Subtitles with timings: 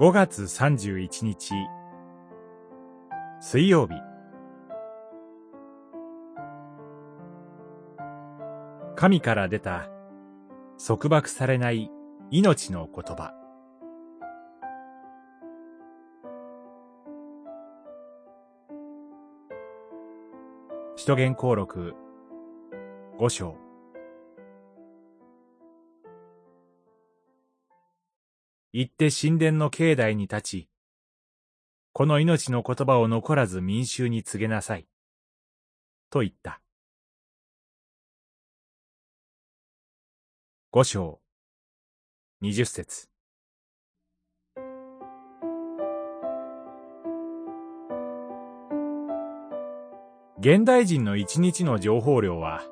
[0.00, 1.54] 5月31日。
[3.40, 3.94] 水曜日。
[8.94, 9.88] 神から出た
[10.78, 11.90] 束縛されない
[12.30, 13.34] 命の言葉。
[20.94, 21.96] 使徒言行録
[23.18, 23.67] 五章。
[28.80, 30.68] 行って神殿の境内に立ち、
[31.92, 34.86] この命の言葉を残らず民衆に告げなさい。
[36.10, 36.60] と言った。
[40.70, 41.18] 五章、
[42.40, 43.08] 二十節。
[50.38, 52.62] 現代人の一日の情報量は、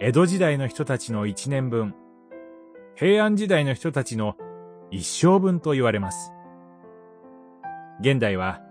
[0.00, 1.94] 江戸時代の人たちの一年分、
[2.94, 4.34] 平安時代の人たちの
[4.90, 6.32] 一生分と言われます。
[8.00, 8.62] 現代は、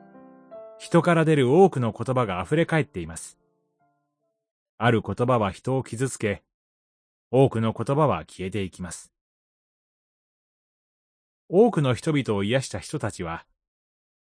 [0.77, 3.37] 人から出る多くの言葉が溢れ返っています。
[4.77, 6.43] ある言葉は人を傷つけ、
[7.31, 9.11] 多くの言葉は消えていきます。
[11.49, 13.45] 多くの人々を癒した人たちは、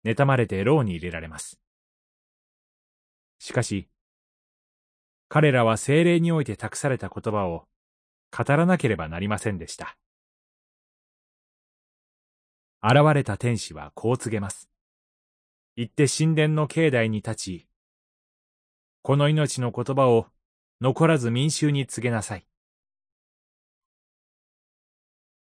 [0.05, 1.61] 妬まれて牢に入れられます。
[3.39, 3.89] しかし、
[5.29, 7.67] 彼らは精霊において託された言葉を
[8.37, 9.97] 語らなければなりませんでした。
[12.83, 14.71] 現れた天使はこう告げます。
[15.77, 17.67] 行って神殿の境内に立ち、
[19.03, 20.27] この命の言葉を
[20.81, 22.47] 残らず民衆に告げなさい。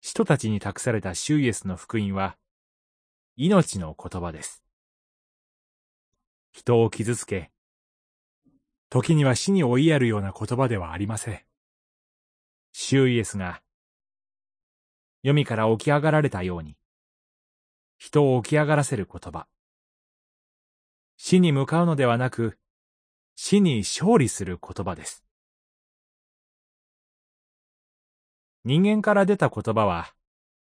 [0.00, 2.36] 人たちに託されたシュイエスの福音は、
[3.36, 4.62] 命の言葉です。
[6.52, 7.50] 人を傷つけ、
[8.90, 11.40] 時には死に追いやるような言葉ではありません。
[12.72, 13.60] シュイエスが、
[15.22, 16.77] 読みから起き上がられたように、
[17.98, 19.46] 人を起き上がらせる言葉。
[21.16, 22.58] 死に向かうのではなく、
[23.34, 25.24] 死に勝利する言葉です。
[28.64, 30.14] 人間から出た言葉は、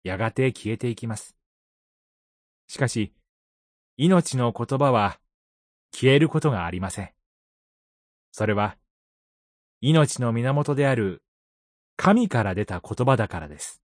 [0.04, 1.36] やがて消えていきます。
[2.68, 3.14] しかし、
[3.98, 5.20] 命の言葉は、
[5.94, 7.12] 消えることがありません。
[8.32, 8.78] それは、
[9.80, 11.24] 命の源である
[11.98, 13.82] 神から出た言葉だからです。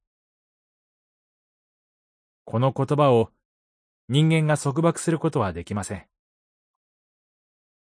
[2.46, 3.32] この言葉を
[4.10, 6.06] 人間が束縛することはできません。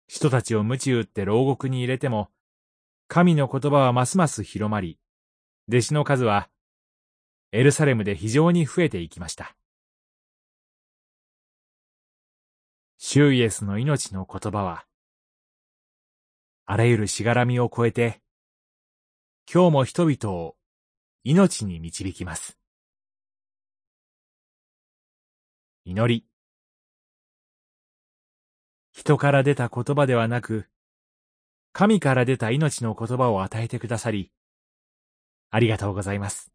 [0.08, 2.30] 人たちを鞭打って牢獄に入れても、
[3.08, 5.00] 神の言葉はますます広まり、
[5.68, 6.50] 弟子の数は
[7.52, 9.56] エルサレムで非常に増えていきました。
[12.98, 14.86] シュイエスの命の言葉は、
[16.66, 18.22] あらゆるしがらみを超えて、
[19.52, 20.56] 今日も人々を
[21.24, 22.58] 命に導きます。
[25.88, 26.26] 祈り。
[28.92, 30.68] 人から出た言葉ではなく、
[31.74, 34.32] 神から出た命の言葉を与えてくださり、
[35.52, 36.55] ありがとうございます。